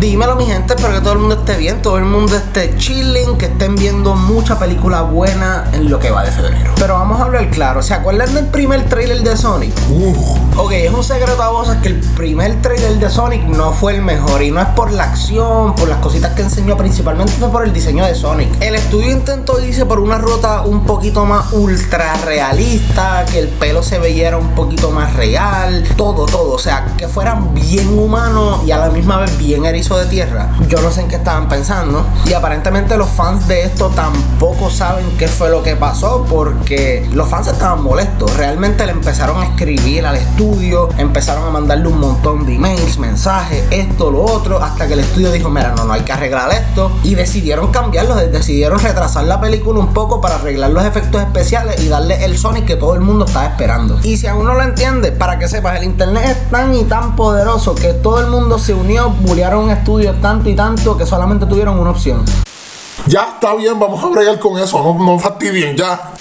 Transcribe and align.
Dímelo 0.00 0.34
mi 0.34 0.46
gente, 0.46 0.72
espero 0.72 0.94
que 0.94 1.00
todo 1.00 1.12
el 1.12 1.18
mundo 1.18 1.34
esté 1.34 1.58
bien, 1.58 1.82
todo 1.82 1.98
el 1.98 2.06
mundo 2.06 2.34
esté 2.34 2.74
chilling, 2.78 3.36
que 3.36 3.44
estén 3.44 3.76
viendo 3.76 4.14
mucha 4.14 4.58
película 4.58 5.02
buena 5.02 5.68
en 5.74 5.90
lo 5.90 5.98
que 5.98 6.10
va 6.10 6.24
de 6.24 6.30
febrero. 6.30 6.72
Pero 6.78 6.94
vamos 6.94 7.20
a 7.20 7.24
hablar 7.24 7.50
claro, 7.50 7.82
¿se 7.82 7.92
acuerdan 7.92 8.32
del 8.32 8.46
primer 8.46 8.88
trailer 8.88 9.20
de 9.20 9.36
Sonic? 9.36 9.74
Ok, 10.56 10.72
es 10.72 10.90
un 10.90 11.04
secreto 11.04 11.42
a 11.42 11.50
voces 11.50 11.76
que 11.82 11.88
el 11.88 12.00
primer 12.00 12.62
trailer 12.62 12.98
de 12.98 13.10
Sonic 13.10 13.42
no 13.42 13.72
fue 13.72 13.96
el 13.96 14.00
mejor 14.00 14.42
y 14.42 14.50
no 14.50 14.62
es 14.62 14.68
por 14.68 14.90
la 14.90 15.04
acción, 15.04 15.74
por 15.74 15.86
las 15.86 15.98
cositas 15.98 16.32
que 16.32 16.40
enseñó, 16.40 16.78
principalmente 16.78 17.34
fue 17.34 17.50
por 17.50 17.62
el 17.64 17.72
diseño 17.74 18.06
de 18.06 18.14
Sonic. 18.14 18.48
El 18.62 18.76
estudio 18.76 19.10
intentó 19.10 19.60
irse 19.60 19.84
por 19.84 20.00
una 20.00 20.16
ruta 20.16 20.62
un 20.62 20.86
poquito 20.86 21.26
más 21.26 21.52
ultra 21.52 22.14
realista, 22.24 23.26
que 23.30 23.38
el 23.38 23.48
pelo 23.48 23.82
se 23.82 23.98
veía 23.98 24.34
un 24.38 24.54
poquito 24.54 24.90
más 24.90 25.14
real, 25.14 25.84
todo, 25.98 26.24
todo, 26.24 26.52
o 26.52 26.58
sea, 26.58 26.86
que 26.96 27.06
fueran 27.06 27.52
bien 27.52 27.98
humanos 27.98 28.60
y 28.64 28.70
a 28.70 28.78
la 28.78 28.88
misma 28.88 29.18
vez 29.18 29.36
bien 29.36 29.66
de 29.98 30.06
tierra. 30.06 30.48
Yo 30.68 30.80
no 30.80 30.90
sé 30.90 31.02
en 31.02 31.08
qué 31.08 31.16
estaban 31.16 31.48
pensando. 31.48 32.04
Y 32.26 32.32
aparentemente 32.32 32.96
los 32.96 33.08
fans 33.08 33.46
de 33.48 33.62
esto 33.62 33.90
tampoco 33.94 34.70
saben 34.70 35.06
qué 35.18 35.28
fue 35.28 35.50
lo 35.50 35.62
que 35.62 35.76
pasó 35.76 36.26
porque 36.28 37.08
los 37.12 37.28
fans 37.28 37.48
estaban 37.48 37.82
molestos. 37.82 38.36
Realmente 38.36 38.86
le 38.86 38.92
empezaron 38.92 39.40
a 39.40 39.46
escribir 39.46 40.06
al 40.06 40.16
estudio, 40.16 40.88
empezaron 40.98 41.46
a 41.46 41.50
mandarle 41.50 41.88
un 41.88 42.00
montón 42.00 42.46
de 42.46 42.54
emails, 42.54 42.98
mensajes, 42.98 43.64
esto, 43.70 44.10
lo 44.10 44.22
otro, 44.22 44.62
hasta 44.62 44.86
que 44.86 44.94
el 44.94 45.00
estudio 45.00 45.30
dijo, 45.32 45.50
mira, 45.50 45.72
no, 45.76 45.84
no 45.84 45.92
hay 45.92 46.02
que 46.02 46.12
arreglar 46.12 46.50
esto. 46.52 46.92
Y 47.02 47.14
decidieron 47.14 47.70
cambiarlo, 47.70 48.14
decidieron 48.14 48.78
retrasar 48.80 49.24
la 49.24 49.40
película 49.40 49.80
un 49.80 49.92
poco 49.92 50.20
para 50.20 50.36
arreglar 50.36 50.70
los 50.70 50.84
efectos 50.84 51.22
especiales 51.22 51.80
y 51.82 51.88
darle 51.88 52.24
el 52.24 52.36
Sonic 52.38 52.64
que 52.64 52.76
todo 52.76 52.94
el 52.94 53.00
mundo 53.00 53.24
estaba 53.24 53.46
esperando. 53.46 53.98
Y 54.02 54.16
si 54.16 54.26
aún 54.26 54.46
no 54.46 54.54
lo 54.54 54.62
entiende, 54.62 55.12
para 55.12 55.38
que 55.38 55.48
sepas, 55.48 55.78
el 55.78 55.84
internet 55.84 56.24
es 56.26 56.50
tan 56.50 56.74
y 56.74 56.84
tan 56.84 57.16
poderoso 57.16 57.74
que 57.74 57.92
todo 57.92 58.20
el 58.20 58.26
mundo 58.26 58.58
se 58.58 58.74
unió, 58.74 59.10
bullearon 59.10 59.70
estudio 59.80 60.14
tanto 60.14 60.48
y 60.48 60.54
tanto 60.54 60.96
que 60.96 61.06
solamente 61.06 61.46
tuvieron 61.46 61.78
una 61.78 61.90
opción. 61.90 62.24
Ya 63.06 63.30
está 63.34 63.54
bien, 63.54 63.78
vamos 63.78 64.02
a 64.04 64.08
bregar 64.08 64.38
con 64.38 64.58
eso, 64.58 64.82
no, 64.82 65.04
no 65.04 65.18
fastidien, 65.18 65.76
ya. 65.76 66.12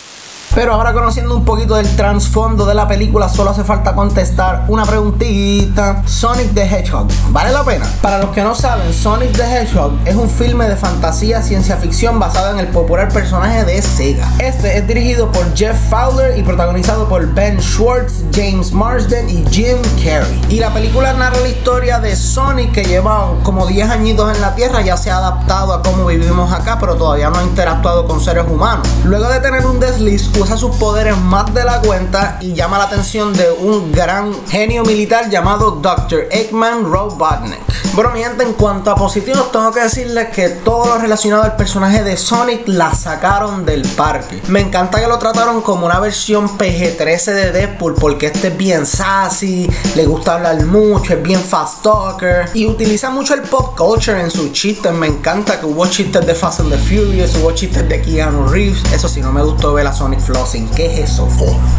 Pero 0.59 0.73
ahora 0.73 0.91
conociendo 0.91 1.37
un 1.37 1.45
poquito 1.45 1.75
del 1.75 1.87
trasfondo 1.95 2.65
de 2.65 2.73
la 2.73 2.85
película, 2.85 3.29
solo 3.29 3.51
hace 3.51 3.63
falta 3.63 3.95
contestar 3.95 4.65
una 4.67 4.83
preguntita. 4.83 6.03
Sonic 6.05 6.53
the 6.53 6.63
Hedgehog, 6.63 7.07
¿vale 7.29 7.53
la 7.53 7.63
pena? 7.63 7.85
Para 8.01 8.17
los 8.17 8.31
que 8.31 8.43
no 8.43 8.53
saben, 8.53 8.93
Sonic 8.93 9.31
the 9.37 9.43
Hedgehog 9.43 9.93
es 10.03 10.15
un 10.15 10.29
filme 10.29 10.67
de 10.67 10.75
fantasía 10.75 11.41
ciencia 11.41 11.77
ficción 11.77 12.19
basado 12.19 12.51
en 12.51 12.59
el 12.59 12.67
popular 12.67 13.07
personaje 13.07 13.63
de 13.63 13.81
Sega. 13.81 14.27
Este 14.39 14.77
es 14.77 14.85
dirigido 14.85 15.31
por 15.31 15.45
Jeff 15.55 15.77
Fowler 15.89 16.37
y 16.37 16.43
protagonizado 16.43 17.07
por 17.07 17.25
Ben 17.33 17.61
Schwartz, 17.61 18.25
James 18.33 18.73
Marsden 18.73 19.29
y 19.29 19.45
Jim 19.49 19.77
Carrey. 20.03 20.41
Y 20.49 20.59
la 20.59 20.73
película 20.73 21.13
narra 21.13 21.39
la 21.39 21.47
historia 21.47 21.99
de 21.99 22.17
Sonic 22.17 22.73
que 22.73 22.83
lleva 22.83 23.33
como 23.43 23.65
10 23.65 23.89
añitos 23.91 24.35
en 24.35 24.41
la 24.41 24.55
Tierra, 24.55 24.81
ya 24.81 24.97
se 24.97 25.09
ha 25.09 25.19
adaptado 25.19 25.73
a 25.73 25.81
cómo 25.81 26.07
vivimos 26.07 26.51
acá, 26.51 26.75
pero 26.81 26.95
todavía 26.95 27.29
no 27.29 27.39
ha 27.39 27.43
interactuado 27.43 28.05
con 28.05 28.19
seres 28.19 28.43
humanos. 28.45 28.85
Luego 29.05 29.29
de 29.29 29.39
tener 29.39 29.65
un 29.65 29.79
desliz, 29.79 30.27
usa 30.49 30.57
sus 30.57 30.75
poderes 30.77 31.15
más 31.15 31.53
de 31.53 31.63
la 31.63 31.79
cuenta 31.79 32.39
y 32.41 32.53
llama 32.53 32.79
la 32.79 32.85
atención 32.85 33.31
de 33.33 33.51
un 33.51 33.91
gran 33.91 34.33
genio 34.47 34.83
militar 34.83 35.29
llamado 35.29 35.71
Dr. 35.71 36.27
Eggman 36.31 36.91
Robotnik. 36.91 37.59
Bueno, 37.93 38.11
mi 38.11 38.23
gente, 38.23 38.43
en 38.43 38.53
cuanto 38.53 38.89
a 38.89 38.95
positivos, 38.95 39.51
tengo 39.51 39.71
que 39.71 39.81
decirles 39.81 40.29
que 40.29 40.49
todo 40.49 40.87
lo 40.87 40.97
relacionado 40.97 41.43
al 41.43 41.55
personaje 41.55 42.03
de 42.03 42.17
Sonic 42.17 42.67
la 42.67 42.93
sacaron 42.93 43.65
del 43.65 43.81
parque. 43.89 44.41
Me 44.47 44.61
encanta 44.61 44.99
que 44.99 45.07
lo 45.07 45.19
trataron 45.19 45.61
como 45.61 45.85
una 45.85 45.99
versión 45.99 46.57
PG-13 46.57 47.33
de 47.33 47.51
Deadpool 47.51 47.95
porque 47.95 48.27
este 48.27 48.47
es 48.47 48.57
bien 48.57 48.85
sassy, 48.85 49.69
le 49.95 50.05
gusta 50.05 50.35
hablar 50.35 50.65
mucho, 50.65 51.13
es 51.13 51.21
bien 51.21 51.41
fast 51.41 51.83
talker 51.83 52.49
y 52.53 52.65
utiliza 52.65 53.09
mucho 53.09 53.33
el 53.33 53.41
pop 53.41 53.77
culture 53.77 54.19
en 54.19 54.31
sus 54.31 54.51
chistes. 54.53 54.93
Me 54.93 55.07
encanta 55.07 55.59
que 55.59 55.65
hubo 55.65 55.85
chistes 55.87 56.25
de 56.25 56.33
Fast 56.33 56.61
and 56.61 56.71
the 56.71 56.77
Furious, 56.77 57.35
hubo 57.35 57.51
chistes 57.51 57.87
de 57.87 58.01
Keanu 58.01 58.47
Reeves. 58.47 58.83
Eso 58.93 59.07
sí, 59.07 59.21
no 59.21 59.31
me 59.31 59.43
gustó 59.43 59.73
ver 59.73 59.87
a 59.87 59.93
Sonic 59.93 60.19
Flossing. 60.29 60.69
¿Qué 60.75 60.85
es 60.85 61.11
eso? 61.11 61.27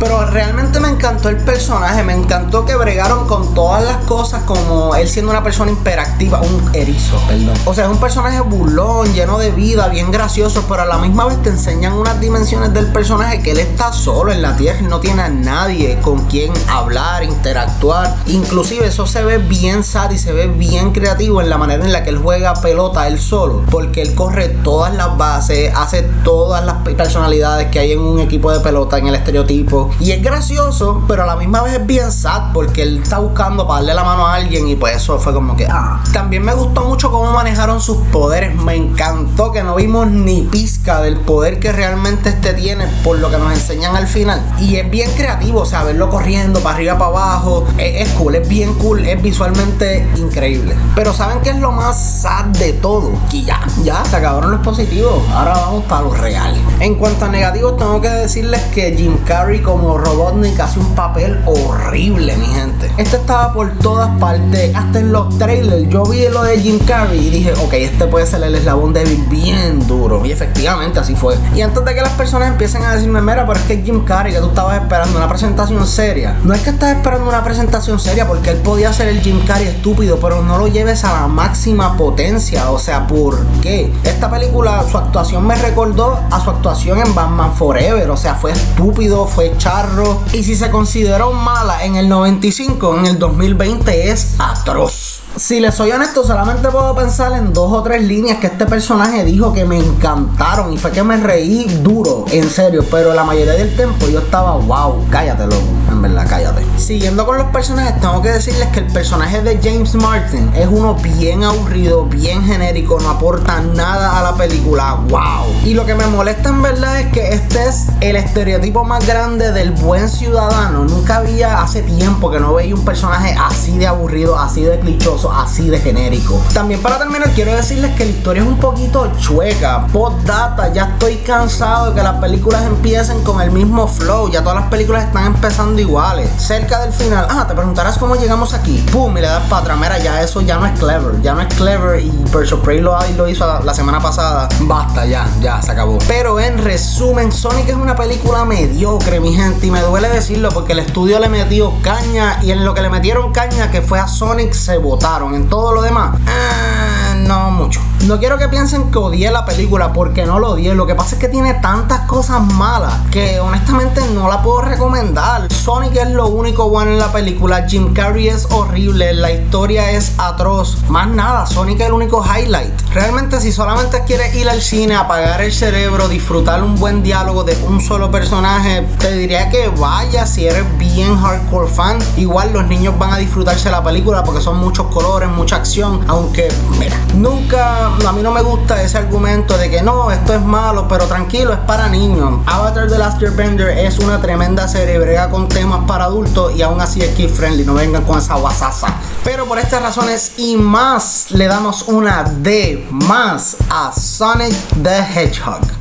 Pero 0.00 0.26
realmente 0.26 0.80
me 0.80 0.88
encantó 0.88 1.28
el 1.28 1.36
personaje, 1.36 2.02
me 2.02 2.14
encantó 2.14 2.64
que 2.64 2.74
bregaron 2.74 3.28
con 3.28 3.54
todas 3.54 3.84
las 3.84 3.98
cosas 3.98 4.42
como 4.42 4.96
él 4.96 5.08
siendo 5.08 5.30
una 5.30 5.44
persona 5.44 5.70
imperactiva, 5.70 6.40
un 6.40 6.74
erizo, 6.74 7.16
perdón. 7.28 7.54
O 7.64 7.74
sea, 7.74 7.84
es 7.84 7.90
un 7.92 7.98
personaje 7.98 8.40
burlón, 8.40 9.14
lleno 9.14 9.38
de 9.38 9.52
vida, 9.52 9.86
bien 9.86 10.10
gracioso, 10.10 10.64
pero 10.68 10.82
a 10.82 10.86
la 10.86 10.98
misma 10.98 11.26
vez 11.26 11.40
te 11.42 11.50
enseñan 11.50 11.92
unas 11.92 12.18
dimensiones 12.18 12.74
del 12.74 12.86
personaje 12.86 13.40
que 13.40 13.52
él 13.52 13.60
está 13.60 13.92
solo 13.92 14.32
en 14.32 14.42
la 14.42 14.56
tierra 14.56 14.80
y 14.80 14.86
no 14.86 14.98
tiene 14.98 15.22
a 15.22 15.28
nadie 15.28 16.00
con 16.02 16.26
quien 16.26 16.52
hablar, 16.68 17.22
interactuar. 17.22 18.16
Inclusive 18.26 18.84
eso 18.84 19.06
se 19.06 19.22
ve 19.22 19.38
bien 19.38 19.84
sad 19.84 20.10
y 20.10 20.18
se 20.18 20.32
ve 20.32 20.48
bien 20.48 20.90
creativo 20.90 21.40
en 21.40 21.50
la 21.50 21.56
manera 21.56 21.84
en 21.84 21.92
la 21.92 22.02
que 22.02 22.10
él 22.10 22.18
juega 22.18 22.54
pelota 22.54 23.06
él 23.06 23.20
solo, 23.20 23.62
porque 23.70 24.02
él 24.02 24.16
corre 24.16 24.48
todas 24.48 24.92
las 24.92 25.16
bases, 25.16 25.72
hace 25.76 26.02
todas 26.24 26.64
las 26.64 26.78
personalidades 26.82 27.68
que 27.70 27.78
hay 27.78 27.92
en 27.92 28.00
un 28.00 28.18
equipo 28.18 28.39
de 28.48 28.60
pelota 28.60 28.96
en 28.98 29.08
el 29.08 29.14
estereotipo 29.14 29.90
y 30.00 30.12
es 30.12 30.22
gracioso, 30.22 31.02
pero 31.06 31.24
a 31.24 31.26
la 31.26 31.36
misma 31.36 31.62
vez 31.62 31.74
es 31.74 31.86
bien 31.86 32.10
sad 32.10 32.52
porque 32.52 32.82
él 32.82 33.00
está 33.02 33.18
buscando 33.18 33.66
para 33.66 33.80
darle 33.80 33.94
la 33.94 34.04
mano 34.04 34.26
a 34.26 34.34
alguien 34.34 34.68
y 34.68 34.76
pues 34.76 34.96
eso 34.96 35.18
fue 35.18 35.34
como 35.34 35.56
que 35.56 35.66
ah. 35.66 36.02
También 36.12 36.42
me 36.42 36.54
gustó 36.54 36.84
mucho 36.84 37.10
cómo 37.10 37.30
manejaron 37.32 37.80
sus 37.80 37.98
poderes, 38.08 38.54
me 38.54 38.74
encantó 38.74 39.52
que 39.52 39.62
no 39.62 39.74
vimos 39.74 40.06
ni 40.08 40.42
pizca 40.42 41.02
del 41.02 41.18
poder 41.18 41.60
que 41.60 41.72
realmente 41.72 42.30
este 42.30 42.54
tiene 42.54 42.86
por 43.04 43.18
lo 43.18 43.30
que 43.30 43.38
nos 43.38 43.52
enseñan 43.52 43.96
al 43.96 44.06
final 44.06 44.40
y 44.58 44.76
es 44.76 44.90
bien 44.90 45.10
creativo, 45.12 45.60
o 45.60 45.66
sea, 45.66 45.84
verlo 45.84 46.08
corriendo 46.08 46.60
para 46.60 46.76
arriba 46.76 46.94
para 46.94 47.10
abajo, 47.10 47.66
es, 47.78 48.08
cool, 48.10 48.36
es 48.36 48.48
bien 48.48 48.74
cool, 48.74 49.04
es 49.04 49.20
visualmente 49.20 50.08
increíble. 50.16 50.74
Pero 50.94 51.12
¿saben 51.12 51.40
qué 51.42 51.50
es 51.50 51.56
lo 51.56 51.72
más 51.72 52.22
sad 52.22 52.46
de 52.46 52.72
todo? 52.74 53.12
Que 53.30 53.42
ya, 53.42 53.60
ya 53.82 54.04
se 54.04 54.16
acabaron 54.16 54.50
los 54.50 54.60
positivos, 54.60 55.22
ahora 55.32 55.52
vamos 55.52 55.84
para 55.84 56.02
lo 56.02 56.14
real. 56.14 56.54
En 56.80 56.94
cuanto 56.94 57.24
a 57.24 57.28
negativos, 57.28 57.76
tengo 57.76 58.00
que 58.00 58.08
decirles 58.30 58.62
que 58.72 58.94
Jim 58.96 59.16
Carrey 59.26 59.60
como 59.60 59.98
Robotnik 59.98 60.60
hace 60.60 60.78
un 60.78 60.94
papel 60.94 61.36
horrible, 61.46 62.36
mi 62.36 62.46
gente. 62.46 62.88
Este 62.96 63.16
estaba 63.16 63.52
por 63.52 63.72
todas 63.78 64.08
partes, 64.20 64.72
hasta 64.72 65.00
en 65.00 65.10
los 65.10 65.36
trailers. 65.36 65.88
Yo 65.88 66.04
vi 66.04 66.28
lo 66.28 66.44
de 66.44 66.60
Jim 66.60 66.78
Carrey 66.86 67.26
y 67.26 67.30
dije, 67.30 67.52
ok, 67.54 67.72
este 67.72 68.06
puede 68.06 68.26
ser 68.26 68.44
el 68.44 68.54
eslabón 68.54 68.92
débil 68.92 69.24
bien 69.28 69.84
duro. 69.88 70.24
Y 70.24 70.30
efectivamente 70.30 71.00
así 71.00 71.16
fue. 71.16 71.34
Y 71.56 71.62
antes 71.62 71.84
de 71.84 71.92
que 71.92 72.02
las 72.02 72.12
personas 72.12 72.50
empiecen 72.50 72.84
a 72.84 72.94
decirme, 72.94 73.20
mira, 73.20 73.44
pero 73.44 73.58
es 73.58 73.66
que 73.66 73.82
Jim 73.82 74.04
Carrey, 74.04 74.32
que 74.32 74.38
tú 74.38 74.50
estabas 74.50 74.80
esperando 74.80 75.18
una 75.18 75.28
presentación 75.28 75.84
seria. 75.84 76.38
No 76.44 76.54
es 76.54 76.60
que 76.60 76.70
estás 76.70 76.97
esperando 76.97 77.28
una 77.28 77.42
presentación 77.42 77.98
seria 77.98 78.28
porque 78.28 78.50
él 78.50 78.58
podía 78.58 78.92
ser 78.92 79.08
el 79.08 79.22
Jim 79.22 79.44
Carrey 79.44 79.66
estúpido, 79.66 80.20
pero 80.20 80.41
no 80.42 80.56
lo 80.56 80.68
lleves 80.68 81.04
a 81.04 81.22
la 81.22 81.26
máxima 81.26 81.97
potencia. 81.97 82.70
O 82.70 82.78
sea, 82.78 83.08
¿por 83.08 83.44
qué? 83.60 83.92
Esta 84.04 84.30
película, 84.30 84.84
su 84.88 84.98
actuación 84.98 85.44
me 85.48 85.56
recordó 85.56 86.20
a 86.30 86.38
su 86.38 86.50
actuación 86.50 87.00
en 87.00 87.12
Batman 87.12 87.52
Forever. 87.54 88.08
O 88.08 88.16
sea, 88.20 88.34
fue 88.34 88.53
estúpido, 88.53 89.26
fue 89.26 89.56
charro. 89.56 90.20
Y 90.34 90.42
si 90.42 90.54
se 90.54 90.70
consideró 90.70 91.32
mala 91.32 91.84
en 91.84 91.97
el 91.97 92.08
95, 92.08 92.98
en 92.98 93.06
el 93.06 93.19
2020 93.19 94.10
es 94.10 94.34
atroz. 94.38 95.22
Si 95.40 95.58
les 95.58 95.74
soy 95.74 95.90
honesto, 95.90 96.22
solamente 96.22 96.68
puedo 96.68 96.94
pensar 96.94 97.32
en 97.32 97.54
dos 97.54 97.72
o 97.72 97.82
tres 97.82 98.02
líneas 98.02 98.36
que 98.40 98.48
este 98.48 98.66
personaje 98.66 99.24
dijo 99.24 99.54
que 99.54 99.64
me 99.64 99.78
encantaron 99.78 100.70
y 100.70 100.76
fue 100.76 100.90
que 100.90 101.02
me 101.02 101.16
reí 101.16 101.64
duro, 101.82 102.26
en 102.30 102.50
serio, 102.50 102.84
pero 102.90 103.14
la 103.14 103.24
mayoría 103.24 103.54
del 103.54 103.74
tiempo 103.74 104.06
yo 104.06 104.18
estaba, 104.18 104.56
wow, 104.56 105.06
cállate 105.08 105.44
loco, 105.46 105.62
en 105.90 106.02
verdad, 106.02 106.26
cállate. 106.28 106.62
Siguiendo 106.76 107.24
con 107.24 107.38
los 107.38 107.46
personajes, 107.46 107.98
tengo 108.02 108.20
que 108.20 108.28
decirles 108.28 108.68
que 108.68 108.80
el 108.80 108.88
personaje 108.88 109.40
de 109.40 109.58
James 109.62 109.94
Martin 109.94 110.50
es 110.54 110.68
uno 110.70 110.94
bien 110.97 111.42
aburrido, 111.42 112.04
bien 112.04 112.44
genérico, 112.44 113.00
no 113.00 113.09
aporta 113.09 113.62
nada 113.62 114.18
a 114.18 114.22
la 114.22 114.34
película, 114.34 114.97
wow. 115.09 115.47
Y 115.65 115.72
lo 115.72 115.86
que 115.86 115.94
me 115.94 116.06
molesta 116.06 116.50
en 116.50 116.60
verdad 116.60 117.00
es 117.00 117.06
que 117.12 117.32
este 117.32 117.66
es 117.66 117.86
el 118.03 118.16
estereotipo 118.16 118.84
más 118.84 119.06
grande 119.06 119.53
del 119.53 119.70
buen 119.70 120.10
ciudadano. 120.10 120.84
Nunca 120.84 121.16
había, 121.16 121.62
hace 121.62 121.80
tiempo 121.80 122.30
que 122.30 122.41
no 122.41 122.53
veía 122.53 122.74
un 122.74 122.84
personaje 122.84 123.34
así 123.42 123.78
de 123.78 123.86
aburrido, 123.86 124.38
así 124.38 124.60
de 124.60 124.78
clichoso, 124.80 125.29
así 125.32 125.68
de 125.71 125.78
genérico. 125.80 126.41
También 126.53 126.80
para 126.80 126.98
terminar, 126.98 127.30
quiero 127.34 127.54
decirles 127.54 127.92
que 127.97 128.04
la 128.04 128.10
historia 128.10 128.42
es 128.42 128.48
un 128.48 128.59
poquito 128.59 129.10
chueca. 129.18 129.86
Postdata, 129.92 130.72
ya 130.72 130.84
estoy 130.84 131.16
cansado 131.16 131.91
de 131.91 131.97
que 131.97 132.03
las 132.03 132.16
películas 132.16 132.65
empiecen 132.65 133.22
con 133.22 133.41
el 133.41 133.50
mismo 133.50 133.86
flow. 133.86 134.30
Ya 134.30 134.42
todas 134.42 134.60
las 134.60 134.68
películas 134.68 135.04
están 135.04 135.27
empezando 135.27 135.80
iguales. 135.80 136.30
Cerca 136.38 136.80
del 136.80 136.92
final, 136.92 137.27
ah, 137.28 137.47
te 137.47 137.54
preguntarás 137.54 137.98
cómo 137.98 138.16
llegamos 138.16 138.54
aquí. 138.54 138.84
Pum, 138.92 139.16
y 139.16 139.21
le 139.21 139.27
das 139.27 139.42
para 139.48 139.62
atrás. 139.62 139.78
Mira, 139.78 139.98
ya 139.98 140.22
eso 140.22 140.41
ya 140.41 140.59
no 140.59 140.66
es 140.66 140.78
clever. 140.78 141.21
Ya 141.22 141.34
no 141.34 141.41
es 141.42 141.54
clever. 141.54 142.00
Y 142.00 142.10
of 142.34 142.60
Prey 142.60 142.80
lo, 142.80 142.97
lo 143.16 143.28
hizo 143.28 143.62
la, 143.62 143.74
semana 143.74 144.00
pasada. 144.00 144.48
Basta, 144.60 145.06
ya, 145.06 145.27
ya, 145.41 145.60
se 145.62 145.72
acabó. 145.72 145.98
Pero 146.06 146.41
en 146.41 146.62
resumen, 146.62 147.32
Sonic 147.32 147.68
es 147.68 147.77
una 147.77 147.97
película 147.97 148.44
mediocre, 148.44 149.21
mi 149.21 149.34
gente. 149.34 149.66
Y 149.66 149.71
me 149.71 149.80
duele 149.80 150.09
decirlo 150.09 150.50
porque 150.50 150.72
el 150.72 150.80
estudio 150.80 151.18
le 151.18 151.28
metió 151.28 151.72
caña. 151.82 152.38
Y 152.42 152.50
en 152.50 152.65
lo 152.65 152.74
que 152.74 152.82
le 152.82 152.91
metieron 152.91 153.32
caña, 153.32 153.71
que 153.71 153.82
fue 153.82 153.98
a 153.98 154.09
Sonic, 154.09 154.53
se 154.53 154.78
En 155.10 155.48
todo 155.48 155.72
lo 155.72 155.83
demás, 155.83 156.16
ah, 156.28 157.09
no 157.26 157.50
mucho. 157.50 157.80
No 158.06 158.18
quiero 158.18 158.38
que 158.38 158.48
piensen 158.48 158.90
que 158.90 158.98
odié 158.98 159.30
la 159.30 159.44
película 159.44 159.92
porque 159.92 160.24
no 160.24 160.38
lo 160.38 160.52
odié. 160.52 160.74
Lo 160.74 160.86
que 160.86 160.94
pasa 160.94 161.16
es 161.16 161.20
que 161.20 161.28
tiene 161.28 161.54
tantas 161.54 162.00
cosas 162.06 162.40
malas 162.40 162.94
que 163.10 163.40
honestamente 163.40 164.00
no 164.14 164.28
la 164.28 164.42
puedo 164.42 164.62
recomendar. 164.62 165.52
Sonic 165.52 165.96
es 165.96 166.10
lo 166.10 166.28
único 166.28 166.70
bueno 166.70 166.92
en 166.92 166.98
la 166.98 167.12
película. 167.12 167.66
Jim 167.68 167.92
Carrey 167.92 168.28
es 168.28 168.46
horrible. 168.50 169.12
La 169.12 169.30
historia 169.30 169.90
es 169.90 170.14
atroz. 170.18 170.78
Más 170.88 171.08
nada, 171.08 171.46
Sonic 171.46 171.80
es 171.80 171.86
el 171.86 171.92
único 171.92 172.24
highlight. 172.24 172.72
Realmente 172.92 173.40
si 173.40 173.52
solamente 173.52 174.02
quieres 174.04 174.34
ir 174.34 174.48
al 174.48 174.62
cine, 174.62 174.96
apagar 174.96 175.42
el 175.42 175.52
cerebro, 175.52 176.08
disfrutar 176.08 176.62
un 176.62 176.76
buen 176.76 177.02
diálogo 177.02 177.44
de 177.44 177.56
un 177.68 177.80
solo 177.80 178.10
personaje, 178.10 178.86
te 178.98 179.12
diría 179.16 179.50
que 179.50 179.68
vaya 179.68 180.26
si 180.26 180.46
eres 180.46 180.64
bien 180.78 181.16
hardcore 181.20 181.68
fan. 181.68 181.98
Igual 182.16 182.52
los 182.52 182.66
niños 182.66 182.98
van 182.98 183.12
a 183.12 183.18
disfrutarse 183.18 183.70
la 183.70 183.82
película 183.82 184.24
porque 184.24 184.40
son 184.40 184.58
muchos 184.58 184.86
colores, 184.86 185.28
mucha 185.28 185.56
acción. 185.56 186.04
Aunque, 186.08 186.48
mira, 186.78 186.96
nunca, 187.15 187.86
a 187.86 188.12
mí 188.12 188.22
no 188.22 188.30
me 188.30 188.42
gusta 188.42 188.83
ese 188.83 188.98
argumento 188.98 189.57
de 189.57 189.71
que 189.71 189.83
no, 189.83 190.10
esto 190.10 190.34
es 190.34 190.42
malo, 190.42 190.86
pero 190.89 191.07
tranquilo, 191.07 191.53
es 191.53 191.59
para 191.60 191.89
niños. 191.89 192.41
Avatar 192.47 192.89
The 192.89 192.98
Last 192.98 193.22
Airbender 193.22 193.71
es 193.78 193.98
una 193.98 194.21
tremenda 194.21 194.68
serie, 194.68 195.01
con 195.30 195.48
temas 195.48 195.84
para 195.86 196.04
adultos 196.04 196.54
y 196.54 196.62
aún 196.62 196.80
así 196.80 197.01
es 197.01 197.15
kid 197.15 197.28
friendly, 197.28 197.65
no 197.65 197.74
vengan 197.74 198.04
con 198.04 198.18
esa 198.18 198.34
guasasa. 198.34 198.89
Pero 199.24 199.47
por 199.47 199.59
estas 199.59 199.83
razones 199.83 200.33
y 200.39 200.57
más, 200.57 201.30
le 201.30 201.47
damos 201.47 201.83
una 201.83 202.24
D 202.24 202.86
más 202.91 203.56
a 203.68 203.92
Sonic 203.92 204.54
the 204.83 204.98
Hedgehog. 204.98 205.79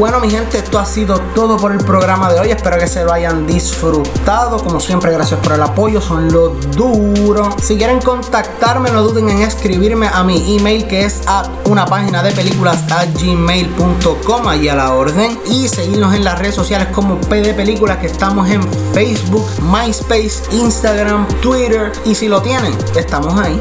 Bueno 0.00 0.18
mi 0.18 0.30
gente, 0.30 0.56
esto 0.56 0.78
ha 0.78 0.86
sido 0.86 1.20
todo 1.34 1.58
por 1.58 1.72
el 1.72 1.78
programa 1.84 2.32
de 2.32 2.40
hoy. 2.40 2.50
Espero 2.50 2.78
que 2.78 2.86
se 2.86 3.04
lo 3.04 3.12
hayan 3.12 3.46
disfrutado. 3.46 4.56
Como 4.64 4.80
siempre, 4.80 5.12
gracias 5.12 5.38
por 5.40 5.52
el 5.52 5.62
apoyo, 5.62 6.00
son 6.00 6.32
los 6.32 6.70
duros. 6.70 7.54
Si 7.62 7.76
quieren 7.76 8.00
contactarme, 8.00 8.90
no 8.90 9.02
duden 9.02 9.28
en 9.28 9.42
escribirme 9.42 10.08
a 10.08 10.24
mi 10.24 10.56
email 10.56 10.86
que 10.88 11.04
es 11.04 11.20
a 11.26 11.42
una 11.66 11.84
página 11.84 12.22
de 12.22 12.32
películas 12.32 12.82
a 12.90 13.04
gmail.com 13.04 14.62
y 14.62 14.68
a 14.68 14.74
la 14.74 14.94
orden. 14.94 15.38
Y 15.44 15.68
seguirnos 15.68 16.14
en 16.14 16.24
las 16.24 16.38
redes 16.38 16.54
sociales 16.54 16.88
como 16.92 17.20
PD 17.20 17.52
Películas 17.52 17.98
que 17.98 18.06
estamos 18.06 18.48
en 18.48 18.62
Facebook, 18.94 19.46
MySpace, 19.70 20.44
Instagram, 20.50 21.28
Twitter. 21.42 21.92
Y 22.06 22.14
si 22.14 22.26
lo 22.26 22.40
tienen, 22.40 22.74
estamos 22.96 23.38
ahí. 23.38 23.60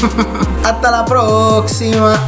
Hasta 0.64 0.90
la 0.90 1.04
próxima. 1.04 2.18